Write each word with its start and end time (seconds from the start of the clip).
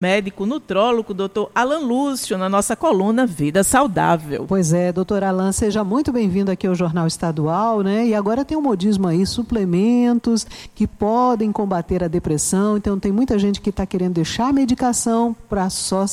médico 0.00 0.46
nutrólogo, 0.46 1.12
doutor 1.12 1.50
Alan 1.52 1.80
Lúcio, 1.80 2.38
na 2.38 2.48
nossa 2.48 2.76
coluna 2.76 3.26
Vida 3.26 3.64
Saudável. 3.64 4.44
Pois 4.46 4.72
é, 4.72 4.92
doutor 4.92 5.24
Alan, 5.24 5.50
seja 5.50 5.82
muito 5.82 6.12
bem-vindo 6.12 6.52
aqui 6.52 6.68
ao 6.68 6.74
Jornal 6.76 7.08
Estadual, 7.08 7.80
né? 7.82 8.06
E 8.06 8.14
agora 8.14 8.44
tem 8.44 8.56
um 8.56 8.62
modismo 8.62 9.08
aí, 9.08 9.26
suplementos 9.26 10.44
que 10.72 10.86
podem 10.86 11.50
combater 11.50 12.04
a 12.04 12.06
depressão. 12.06 12.76
Então 12.76 12.96
tem 12.96 13.10
muita 13.10 13.40
gente 13.40 13.60
que 13.60 13.70
está 13.70 13.84
querendo 13.84 14.14
deixar 14.14 14.50
a 14.50 14.52
medicação 14.52 15.34
para 15.48 15.68
só 15.68 16.04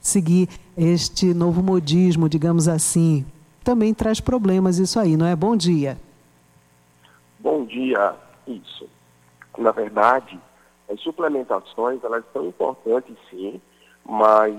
seguir 0.00 0.48
este 0.76 1.32
novo 1.32 1.62
modismo, 1.62 2.28
digamos 2.28 2.66
assim. 2.66 3.24
Também 3.62 3.94
traz 3.94 4.18
problemas 4.18 4.78
isso 4.78 4.98
aí, 4.98 5.16
não 5.16 5.26
é? 5.26 5.36
Bom 5.36 5.56
dia. 5.56 5.96
Bom 7.38 7.64
dia, 7.64 8.12
isso. 8.48 8.88
Na 9.56 9.70
verdade, 9.70 10.36
as 10.90 11.00
suplementações, 11.00 12.02
elas 12.02 12.24
são 12.32 12.46
importantes 12.46 13.16
sim, 13.30 13.60
mas 14.04 14.54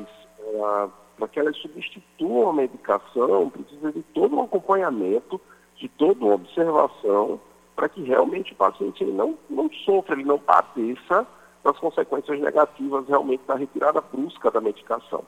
para 1.18 1.28
que 1.28 1.40
elas 1.40 1.56
substituam 1.58 2.50
a 2.50 2.54
medicação, 2.54 3.50
precisa 3.50 3.92
de 3.92 4.02
todo 4.14 4.36
um 4.36 4.44
acompanhamento, 4.44 5.40
de 5.76 5.88
toda 5.90 6.26
uma 6.26 6.36
observação, 6.36 7.40
para 7.76 7.90
que 7.90 8.02
realmente 8.02 8.54
o 8.54 8.56
paciente 8.56 9.04
não, 9.06 9.38
não 9.50 9.70
sofra, 9.86 10.16
ele 10.16 10.24
não 10.24 10.40
padeça 10.40 11.28
das 11.64 11.78
consequências 11.78 12.40
negativas 12.40 13.08
realmente 13.08 13.44
da 13.46 13.56
retirada 13.56 14.02
brusca 14.02 14.50
da 14.50 14.62
medicação. 14.62 15.24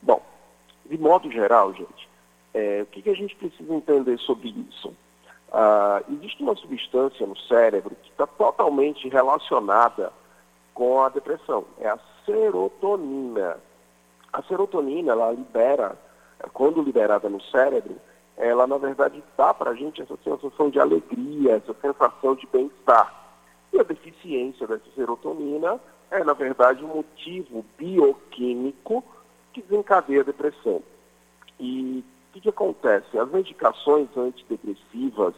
Bom, 0.00 0.22
de 0.86 0.98
modo 0.98 1.30
geral, 1.30 1.72
gente, 1.74 2.08
é, 2.52 2.82
o 2.82 2.86
que, 2.86 3.02
que, 3.02 3.10
a 3.10 3.14
gente 3.14 3.34
precisa 3.36 3.74
entender 3.74 4.18
sobre 4.18 4.48
isso? 4.70 4.88
Uh, 5.48 6.12
existe 6.14 6.42
uma 6.42 6.56
substância 6.56 7.26
no 7.26 7.36
cérebro 7.36 7.94
que 8.02 8.10
está 8.10 8.26
totalmente 8.26 9.08
relacionada 9.08 10.12
com 10.74 11.02
a 11.02 11.08
depressão. 11.08 11.64
É 11.78 11.88
a 11.88 11.98
serotonina. 12.26 13.56
A 14.32 14.42
serotonina, 14.42 15.12
ela 15.12 15.30
libera, 15.30 15.96
quando 16.52 16.82
liberada 16.82 17.28
no 17.28 17.40
cérebro, 17.40 17.96
ela 18.36 18.66
na 18.66 18.76
verdade 18.76 19.22
dá 19.36 19.54
para 19.54 19.70
a 19.70 19.74
gente 19.74 20.02
essa 20.02 20.16
sensação 20.24 20.68
de 20.68 20.80
alegria, 20.80 21.56
essa 21.56 21.74
sensação 21.80 22.34
de 22.34 22.46
bem-estar. 22.48 23.14
E 23.72 23.78
a 23.78 23.84
deficiência 23.84 24.66
dessa 24.66 24.90
serotonina 24.94 25.80
é, 26.10 26.22
na 26.22 26.32
verdade, 26.32 26.84
um 26.84 26.96
motivo 26.96 27.64
bioquímico 27.76 29.04
que 29.52 29.62
desencadeia 29.62 30.20
a 30.20 30.24
depressão. 30.24 30.82
E 31.58 32.04
o 32.30 32.32
que, 32.32 32.40
que 32.42 32.48
acontece? 32.48 33.18
As 33.18 33.30
medicações 33.30 34.08
antidepressivas, 34.16 35.34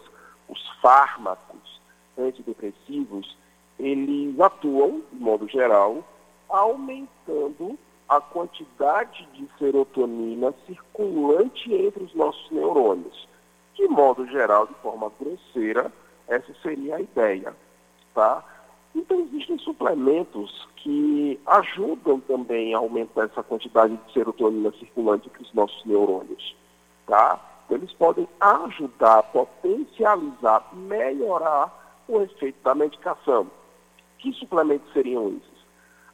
os 0.48 0.68
fármacos 0.82 1.80
antidepressivos, 2.18 3.36
eles 3.78 4.38
atuam, 4.40 5.02
de 5.12 5.22
modo 5.22 5.48
geral, 5.48 6.02
aumentando 6.48 7.78
a 8.08 8.20
quantidade 8.20 9.28
de 9.32 9.48
serotonina 9.58 10.54
circulante 10.66 11.72
entre 11.72 12.04
os 12.04 12.14
nossos 12.14 12.50
neurônios. 12.50 13.28
De 13.74 13.86
modo 13.88 14.26
geral, 14.26 14.66
de 14.66 14.74
forma 14.74 15.10
grosseira, 15.20 15.92
essa 16.28 16.54
seria 16.62 16.96
a 16.96 17.00
ideia, 17.00 17.54
tá? 18.14 18.42
Então 18.94 19.20
existem 19.20 19.58
suplementos 19.58 20.66
que 20.76 21.38
ajudam 21.46 22.20
também 22.20 22.74
a 22.74 22.78
aumentar 22.78 23.24
essa 23.24 23.42
quantidade 23.42 23.96
de 23.96 24.12
serotonina 24.12 24.72
circulante 24.78 25.28
entre 25.28 25.42
os 25.42 25.52
nossos 25.52 25.84
neurônios, 25.84 26.56
tá? 27.06 27.38
Eles 27.68 27.92
podem 27.92 28.26
ajudar, 28.40 29.24
potencializar, 29.24 30.68
melhorar 30.72 32.04
o 32.08 32.22
efeito 32.22 32.62
da 32.62 32.74
medicação. 32.74 33.50
Que 34.18 34.32
suplementos 34.32 34.92
seriam 34.92 35.28
esses? 35.28 35.66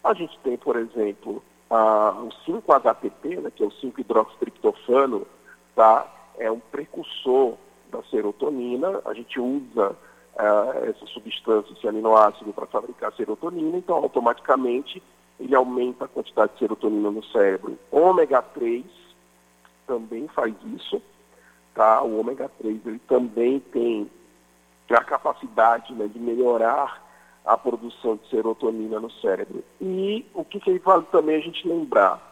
A 0.02 0.14
gente 0.14 0.38
tem, 0.40 0.56
por 0.56 0.76
exemplo, 0.76 1.42
o 1.70 2.28
5-HTP, 2.46 3.36
né, 3.40 3.50
que 3.54 3.62
é 3.62 3.66
o 3.66 3.70
5-hidroxitriptofano, 3.70 5.26
tá? 5.74 6.06
é 6.38 6.50
um 6.50 6.58
precursor 6.58 7.56
da 7.90 8.02
serotonina. 8.04 9.00
A 9.04 9.14
gente 9.14 9.38
usa 9.40 9.90
uh, 9.90 10.84
essa 10.84 11.06
substância, 11.06 11.72
esse 11.72 11.86
aminoácido, 11.86 12.52
para 12.52 12.66
fabricar 12.66 13.12
serotonina, 13.14 13.78
então 13.78 13.96
automaticamente 13.96 15.02
ele 15.38 15.54
aumenta 15.54 16.04
a 16.04 16.08
quantidade 16.08 16.52
de 16.52 16.58
serotonina 16.60 17.10
no 17.10 17.24
cérebro. 17.24 17.78
Ômega 17.90 18.42
3 18.42 18.84
também 19.86 20.28
faz 20.28 20.54
isso, 20.76 21.02
tá? 21.74 22.02
O 22.02 22.20
ômega 22.20 22.50
3 22.60 22.86
ele 22.86 23.00
também 23.00 23.60
tem 23.60 24.10
a 24.90 25.02
capacidade 25.02 25.94
né, 25.94 26.06
de 26.06 26.18
melhorar 26.18 27.02
a 27.44 27.56
produção 27.56 28.16
de 28.16 28.28
serotonina 28.28 29.00
no 29.00 29.10
cérebro. 29.10 29.64
E 29.80 30.24
o 30.34 30.44
que, 30.44 30.60
que 30.60 30.78
vale 30.78 31.04
também 31.10 31.36
a 31.36 31.40
gente 31.40 31.66
lembrar? 31.66 32.30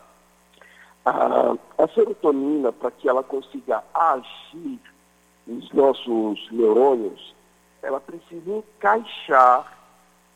A, 1.04 1.56
a 1.78 1.88
serotonina, 1.88 2.72
para 2.72 2.90
que 2.90 3.08
ela 3.08 3.22
consiga 3.22 3.82
agir 3.94 4.78
nos 5.46 5.72
nossos 5.72 6.50
neurônios, 6.52 7.34
ela 7.82 8.00
precisa 8.00 8.50
encaixar 8.50 9.78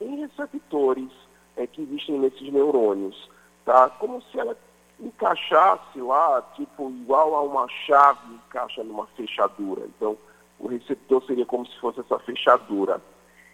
em 0.00 0.20
receptores 0.20 1.10
é, 1.56 1.66
que 1.66 1.82
existem 1.82 2.18
nesses 2.18 2.52
neurônios, 2.52 3.30
tá? 3.64 3.88
Como 3.90 4.20
se 4.22 4.38
ela 4.38 4.56
encaixasse 4.98 6.00
lá, 6.00 6.42
tipo, 6.54 6.90
igual 6.90 7.34
a 7.34 7.42
uma 7.42 7.68
chave 7.86 8.34
encaixa 8.34 8.82
numa 8.82 9.06
fechadura. 9.08 9.82
Então, 9.86 10.16
o 10.58 10.68
receptor 10.68 11.22
seria 11.24 11.44
como 11.44 11.66
se 11.66 11.78
fosse 11.78 12.00
essa 12.00 12.18
fechadura. 12.20 13.00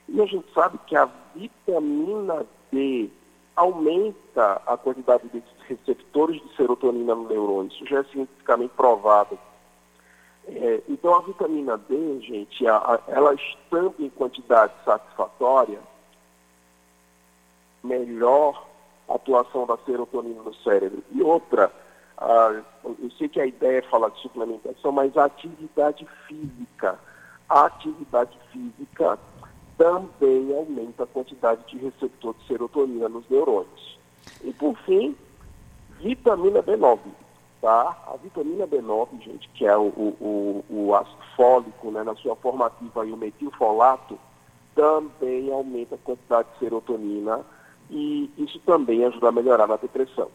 E 0.09 0.21
a 0.21 0.27
gente 0.27 0.53
sabe 0.53 0.79
que 0.87 0.97
a 0.97 1.09
vitamina 1.35 2.47
D 2.73 3.11
aumenta 3.55 4.63
a 4.67 4.77
quantidade 4.77 5.29
desses 5.29 5.61
receptores 5.69 6.41
de 6.41 6.57
serotonina 6.57 7.15
no 7.15 7.29
neurônio. 7.29 7.71
Isso 7.73 7.87
já 7.87 8.01
é 8.01 8.05
cientificamente 8.05 8.73
provado. 8.75 9.39
É, 10.47 10.83
então, 10.89 11.15
a 11.15 11.21
vitamina 11.21 11.77
D, 11.77 12.21
gente, 12.21 12.67
a, 12.67 12.77
a, 12.77 13.01
ela 13.09 13.35
estando 13.35 13.95
em 13.99 14.09
quantidade 14.09 14.73
satisfatória, 14.85 15.79
melhor 17.85 18.67
atuação 19.09 19.67
da 19.67 19.77
serotonina 19.79 20.43
no 20.43 20.55
cérebro. 20.57 21.03
E 21.13 21.23
outra, 21.23 21.73
a, 22.17 22.63
eu 22.85 23.11
sei 23.19 23.29
que 23.29 23.41
a 23.41 23.47
ideia 23.47 23.79
é 23.79 23.83
falar 23.83 24.09
de 24.11 24.21
suplementação, 24.21 24.93
mas 24.93 25.17
a 25.17 25.27
atividade 25.27 26.07
física. 26.27 26.99
A 27.49 27.67
atividade 27.67 28.39
física 28.53 29.19
também 29.81 30.55
aumenta 30.55 31.05
a 31.05 31.07
quantidade 31.07 31.65
de 31.69 31.79
receptor 31.79 32.35
de 32.35 32.47
serotonina 32.47 33.09
nos 33.09 33.27
neurônios. 33.31 33.99
E 34.45 34.53
por 34.53 34.77
fim, 34.81 35.17
vitamina 35.99 36.63
B9. 36.63 36.99
Tá? 37.63 37.97
A 38.07 38.17
vitamina 38.23 38.67
B9, 38.67 39.23
gente, 39.23 39.49
que 39.55 39.65
é 39.65 39.75
o, 39.75 39.87
o, 39.89 40.65
o 40.69 40.95
ácido 40.95 41.17
fólico, 41.35 41.91
né, 41.91 42.03
na 42.03 42.15
sua 42.17 42.37
formativa 42.37 43.07
e 43.07 43.13
o 43.13 43.17
metilfolato, 43.17 44.19
também 44.75 45.51
aumenta 45.51 45.95
a 45.95 45.99
quantidade 45.99 46.49
de 46.53 46.59
serotonina 46.59 47.41
e 47.89 48.31
isso 48.37 48.59
também 48.61 49.03
ajuda 49.07 49.31
a 49.31 49.33
melhorar 49.33 49.67
na 49.67 49.77
depressão. 49.77 50.29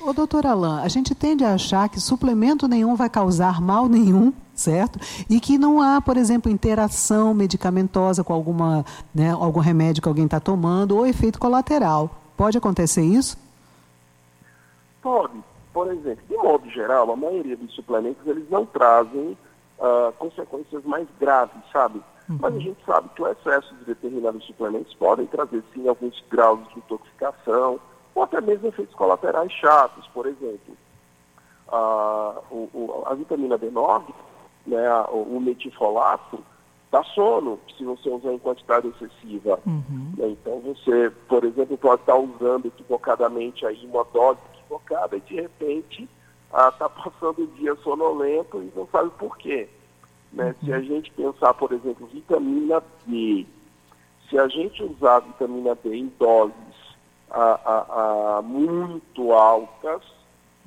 Ô, 0.00 0.12
doutor 0.12 0.46
Alain, 0.46 0.82
a 0.82 0.88
gente 0.88 1.14
tende 1.14 1.44
a 1.44 1.54
achar 1.54 1.88
que 1.88 2.00
suplemento 2.00 2.66
nenhum 2.66 2.96
vai 2.96 3.08
causar 3.08 3.60
mal 3.60 3.88
nenhum, 3.88 4.32
certo? 4.54 4.98
E 5.28 5.38
que 5.38 5.56
não 5.58 5.80
há, 5.80 6.00
por 6.00 6.16
exemplo, 6.16 6.50
interação 6.50 7.32
medicamentosa 7.32 8.24
com 8.24 8.32
alguma, 8.32 8.84
né, 9.14 9.30
algum 9.30 9.60
remédio 9.60 10.02
que 10.02 10.08
alguém 10.08 10.24
está 10.24 10.40
tomando 10.40 10.96
ou 10.96 11.06
efeito 11.06 11.38
colateral. 11.38 12.10
Pode 12.36 12.58
acontecer 12.58 13.02
isso? 13.02 13.36
Pode. 15.00 15.34
Por 15.72 15.90
exemplo, 15.90 16.22
de 16.28 16.36
modo 16.36 16.68
geral, 16.70 17.10
a 17.10 17.16
maioria 17.16 17.56
dos 17.56 17.74
suplementos 17.74 18.26
eles 18.26 18.48
não 18.50 18.66
trazem 18.66 19.36
uh, 19.78 20.12
consequências 20.18 20.84
mais 20.84 21.06
graves, 21.18 21.62
sabe? 21.72 22.02
Uhum. 22.28 22.38
Mas 22.40 22.54
a 22.54 22.58
gente 22.58 22.78
sabe 22.84 23.08
que 23.14 23.22
o 23.22 23.28
excesso 23.28 23.74
de 23.76 23.84
determinados 23.84 24.44
suplementos 24.44 24.92
podem 24.94 25.26
trazer, 25.26 25.62
sim, 25.72 25.88
alguns 25.88 26.22
graus 26.30 26.60
de 26.68 26.78
intoxicação, 26.78 27.80
ou 28.14 28.22
até 28.22 28.40
mesmo 28.40 28.68
efeitos 28.68 28.94
colaterais 28.94 29.50
chatos, 29.52 30.06
por 30.08 30.26
exemplo. 30.26 30.76
A, 31.68 32.40
o, 32.50 32.68
o, 32.74 33.02
a 33.06 33.14
vitamina 33.14 33.58
B9, 33.58 34.04
né, 34.66 34.90
o, 35.10 35.36
o 35.36 35.40
metilfolato, 35.40 36.38
dá 36.90 37.02
sono 37.04 37.58
se 37.76 37.84
você 37.84 38.10
usar 38.10 38.32
em 38.32 38.38
quantidade 38.38 38.88
excessiva. 38.88 39.58
Uhum. 39.66 40.12
Né, 40.16 40.28
então 40.28 40.60
você, 40.60 41.10
por 41.28 41.44
exemplo, 41.44 41.78
pode 41.78 42.02
estar 42.02 42.16
usando 42.16 42.66
equivocadamente 42.66 43.64
aí 43.66 43.84
uma 43.86 44.04
dose 44.04 44.38
equivocada 44.54 45.16
e 45.16 45.20
de 45.20 45.36
repente 45.36 46.08
está 46.52 46.88
passando 46.88 47.44
o 47.44 47.46
dia 47.58 47.74
sonolento 47.76 48.62
e 48.62 48.70
não 48.76 48.86
sabe 48.88 49.10
por 49.18 49.38
quê. 49.38 49.68
Né? 50.30 50.54
Uhum. 50.60 50.66
Se 50.66 50.72
a 50.72 50.80
gente 50.80 51.10
pensar, 51.12 51.54
por 51.54 51.72
exemplo, 51.72 52.06
vitamina 52.06 52.82
D, 53.06 53.46
se 54.28 54.38
a 54.38 54.46
gente 54.48 54.82
usar 54.82 55.20
vitamina 55.20 55.74
D 55.74 55.94
em 55.94 56.12
doses 56.18 56.71
a, 57.32 58.38
a, 58.38 58.42
muito 58.42 59.32
altas, 59.32 60.02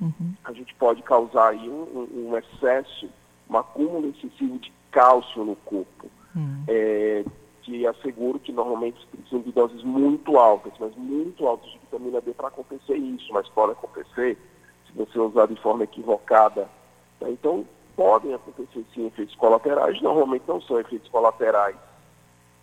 uhum. 0.00 0.34
a 0.44 0.52
gente 0.52 0.74
pode 0.74 1.02
causar 1.02 1.50
aí 1.50 1.68
um, 1.68 2.08
um, 2.12 2.36
excesso, 2.36 3.08
um 3.48 3.56
acúmulo 3.56 4.08
excessivo 4.08 4.58
de 4.58 4.72
cálcio 4.90 5.44
no 5.44 5.56
corpo. 5.56 6.10
Uhum. 6.34 6.64
É, 6.68 7.24
te 7.62 7.86
asseguro 7.86 8.38
que 8.38 8.52
normalmente 8.52 9.04
precisam 9.06 9.40
de 9.40 9.52
doses 9.52 9.82
muito 9.82 10.36
altas, 10.38 10.72
mas 10.78 10.94
muito 10.96 11.46
altas 11.46 11.70
de 11.70 11.78
vitamina 11.78 12.20
D 12.20 12.32
para 12.32 12.48
acontecer 12.48 12.96
isso, 12.96 13.32
mas 13.32 13.48
pode 13.48 13.72
acontecer 13.72 14.38
se 14.86 14.92
você 14.92 15.18
usar 15.18 15.46
de 15.46 15.56
forma 15.60 15.84
equivocada. 15.84 16.68
Né? 17.20 17.30
Então, 17.30 17.64
podem 17.96 18.34
acontecer 18.34 18.84
sim 18.94 19.06
efeitos 19.06 19.34
colaterais, 19.36 20.00
normalmente 20.02 20.44
não 20.46 20.60
são 20.60 20.78
efeitos 20.78 21.08
colaterais 21.08 21.76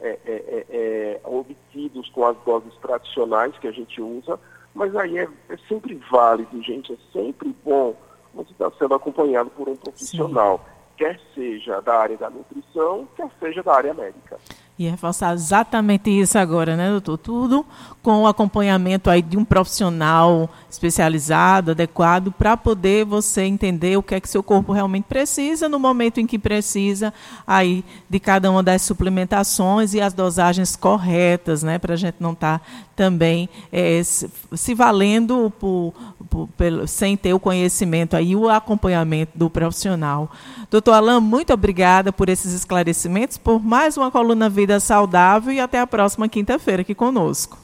é, 0.03 0.19
é, 0.25 0.33
é, 0.35 0.65
é 0.69 1.21
obtidos 1.23 2.09
com 2.09 2.25
as 2.25 2.37
doses 2.45 2.75
tradicionais 2.81 3.57
que 3.57 3.67
a 3.67 3.71
gente 3.71 4.01
usa, 4.01 4.39
mas 4.75 4.95
aí 4.95 5.17
é, 5.17 5.27
é 5.49 5.57
sempre 5.67 5.99
válido, 6.11 6.61
gente, 6.61 6.93
é 6.93 6.97
sempre 7.11 7.55
bom 7.63 7.95
você 8.33 8.51
estar 8.51 8.71
sendo 8.77 8.95
acompanhado 8.95 9.49
por 9.51 9.69
um 9.69 9.75
profissional, 9.75 10.57
sim. 10.57 10.95
quer 10.97 11.19
seja 11.33 11.79
da 11.81 11.95
área 11.95 12.17
da 12.17 12.29
nutrição, 12.29 13.07
quer 13.15 13.29
seja 13.39 13.63
da 13.63 13.73
área 13.75 13.93
médica. 13.93 14.37
E 14.77 14.89
reforçar 14.89 15.35
exatamente 15.35 16.09
isso 16.09 16.35
agora, 16.35 16.75
né, 16.75 16.89
doutor? 16.89 17.17
Tudo 17.19 17.63
com 18.01 18.23
o 18.23 18.27
acompanhamento 18.27 19.07
aí 19.09 19.21
de 19.21 19.37
um 19.37 19.45
profissional 19.45 20.49
especializado, 20.69 21.71
adequado, 21.71 22.31
para 22.31 22.57
poder 22.57 23.05
você 23.05 23.43
entender 23.43 23.95
o 23.97 24.03
que 24.03 24.15
é 24.15 24.19
que 24.19 24.27
seu 24.27 24.41
corpo 24.41 24.73
realmente 24.73 25.05
precisa 25.05 25.69
no 25.69 25.79
momento 25.79 26.19
em 26.19 26.25
que 26.25 26.39
precisa 26.39 27.13
aí 27.45 27.85
de 28.09 28.19
cada 28.19 28.49
uma 28.49 28.63
das 28.63 28.81
suplementações 28.81 29.93
e 29.93 30.01
as 30.01 30.11
dosagens 30.11 30.75
corretas, 30.75 31.61
né? 31.61 31.77
Para 31.77 31.93
a 31.93 31.97
gente 31.97 32.15
não 32.19 32.33
estar 32.33 32.59
tá 32.59 32.65
também 32.95 33.49
é, 33.71 34.01
se 34.03 34.73
valendo 34.73 35.51
por, 35.59 35.93
por, 36.29 36.87
sem 36.87 37.17
ter 37.17 37.33
o 37.33 37.39
conhecimento 37.39 38.15
aí, 38.15 38.35
o 38.35 38.49
acompanhamento 38.49 39.31
do 39.35 39.49
profissional. 39.49 40.31
Doutor 40.69 40.93
Alain, 40.93 41.19
muito 41.19 41.53
obrigada 41.53 42.11
por 42.11 42.29
esses 42.29 42.53
esclarecimentos, 42.53 43.37
por 43.37 43.63
mais 43.63 43.97
uma 43.97 44.11
coluna 44.11 44.49
Vida 44.73 44.79
Saudável 44.79 45.53
e 45.53 45.59
até 45.59 45.79
a 45.79 45.85
próxima 45.85 46.27
quinta-feira 46.27 46.81
aqui 46.81 46.95
conosco. 46.95 47.59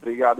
Obrigado. 0.00 0.38